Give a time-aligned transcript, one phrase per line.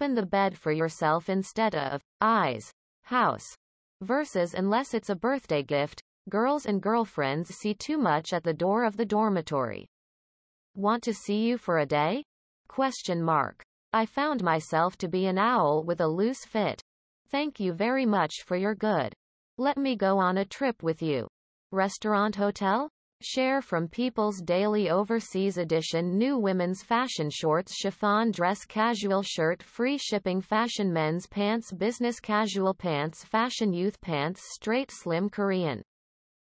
[0.00, 2.72] Open the bed for yourself instead of eyes.
[3.02, 3.44] House.
[4.00, 8.84] Versus unless it's a birthday gift, girls and girlfriends see too much at the door
[8.84, 9.86] of the dormitory.
[10.74, 12.24] Want to see you for a day?
[12.66, 13.62] Question mark.
[13.92, 16.80] I found myself to be an owl with a loose fit.
[17.28, 19.12] Thank you very much for your good.
[19.58, 21.28] Let me go on a trip with you.
[21.72, 22.88] Restaurant hotel?
[23.22, 29.98] Share from People's Daily Overseas Edition New Women's Fashion Shorts Chiffon Dress Casual Shirt Free
[29.98, 35.82] Shipping Fashion Men's Pants Business Casual Pants Fashion Youth Pants Straight Slim Korean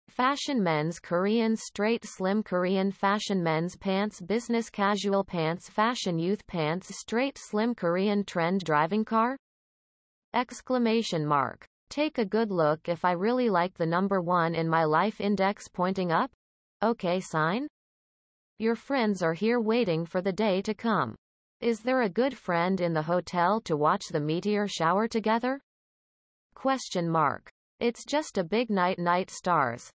[0.10, 6.94] Fashion Men's Korean Straight Slim Korean Fashion Men's Pants Business Casual Pants Fashion Youth Pants
[7.00, 9.38] Straight Slim Korean Trend Driving Car?
[10.34, 11.66] Exclamation mark.
[11.90, 15.70] Take a good look if I really like the number one in my life index
[15.70, 16.30] pointing up?
[16.84, 17.68] Okay sign?
[18.60, 21.16] Your friends are here waiting for the day to come.
[21.60, 25.60] Is there a good friend in the hotel to watch the meteor shower together?
[26.54, 27.50] Question mark.
[27.80, 29.90] It's just a big night night stars.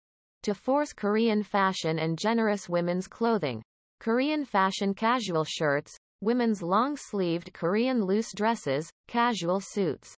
[0.44, 3.60] To force Korean fashion and generous women's clothing.
[3.98, 10.14] Korean fashion casual shirts, women's long-sleeved Korean loose dresses, casual suits.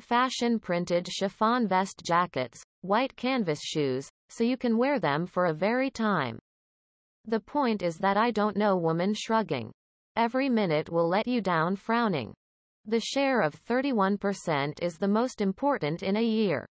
[0.00, 5.54] Fashion printed chiffon vest jackets, white canvas shoes, so you can wear them for a
[5.54, 6.38] very time.
[7.24, 9.72] The point is that I don't know woman shrugging.
[10.14, 12.34] Every minute will let you down frowning.
[12.84, 16.66] The share of 31% is the most important in a year.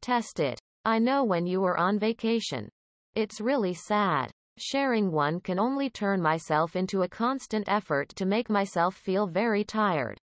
[0.00, 0.58] Test it.
[0.84, 2.68] I know when you were on vacation.
[3.14, 4.30] It's really sad.
[4.58, 9.62] Sharing one can only turn myself into a constant effort to make myself feel very
[9.62, 10.18] tired.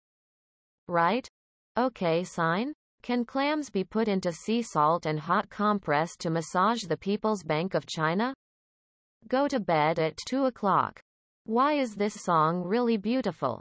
[0.88, 1.28] Right?
[1.76, 2.72] Okay sign?
[3.02, 7.74] Can clams be put into sea salt and hot compress to massage the People's Bank
[7.74, 8.36] of China?
[9.28, 11.00] Go to bed at 2 o'clock.
[11.46, 13.60] Why is this song really beautiful?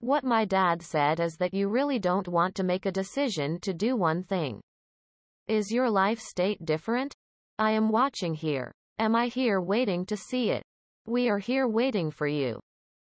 [0.00, 3.74] What my dad said is that you really don't want to make a decision to
[3.74, 4.62] do one thing.
[5.46, 7.14] Is your life state different?
[7.58, 8.72] I am watching here.
[8.98, 10.62] Am I here waiting to see it?
[11.04, 12.58] We are here waiting for you.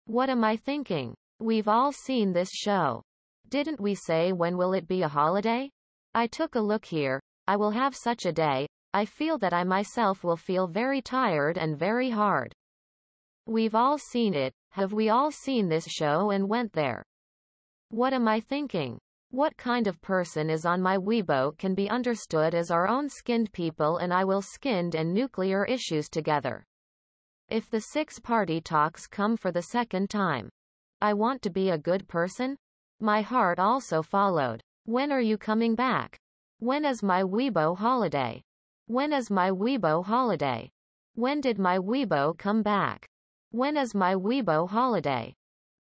[0.06, 1.14] What am I thinking?
[1.40, 3.04] We've all seen this show.
[3.50, 5.70] Didn't we say when will it be a holiday?
[6.14, 7.22] I took a look here.
[7.48, 8.68] I will have such a day.
[8.94, 12.54] I feel that I myself will feel very tired and very hard.
[13.46, 14.52] We've all seen it.
[14.72, 17.04] Have we all seen this show and went there?
[17.90, 19.00] What am I thinking?
[19.30, 23.54] What kind of person is on my Weibo can be understood as our own skinned
[23.54, 26.66] people and I will skinned and nuclear issues together.
[27.50, 30.50] If the six party talks come for the second time.
[31.02, 32.58] I want to be a good person?
[33.00, 34.64] My heart also followed.
[34.86, 36.18] When are you coming back?
[36.60, 38.42] When is my Weibo holiday?
[38.88, 40.72] When is my Weibo holiday?
[41.14, 43.08] When did my Weibo come back?
[43.52, 45.36] When is my Weibo holiday?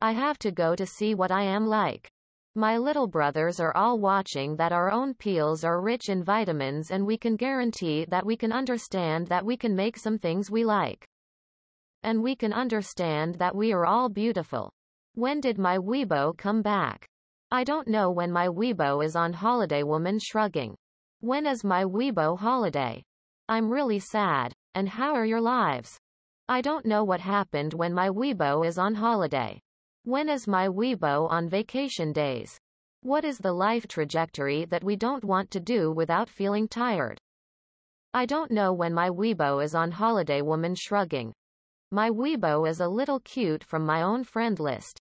[0.00, 2.08] I have to go to see what I am like.
[2.54, 7.04] My little brothers are all watching that our own peels are rich in vitamins and
[7.04, 11.06] we can guarantee that we can understand that we can make some things we like.
[12.02, 14.72] And we can understand that we are all beautiful.
[15.14, 17.06] When did my Weibo come back?
[17.50, 20.74] I don't know when my Weibo is on holiday woman shrugging.
[21.20, 23.02] When is my Weibo holiday?
[23.46, 24.54] I'm really sad.
[24.74, 25.98] And how are your lives?
[26.48, 29.60] I don't know what happened when my Weibo is on holiday.
[30.04, 32.58] When is my Weibo on vacation days?
[33.02, 37.20] What is the life trajectory that we don't want to do without feeling tired?
[38.14, 41.34] I don't know when my Weibo is on holiday woman shrugging.
[41.94, 45.02] My Weibo is a little cute from my own friend list.